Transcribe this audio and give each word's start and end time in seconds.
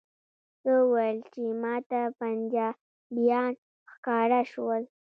ده 0.63 0.71
وویل 0.83 1.17
چې 1.31 1.41
ماته 1.61 2.01
پنجابیان 2.19 3.51
ښکاره 3.91 4.41
شول. 4.51 4.83